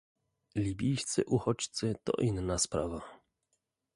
Libijscy 0.55 1.23
uchodźcy 1.25 1.95
to 2.03 2.13
inna 2.21 2.57
sprawa 2.57 3.01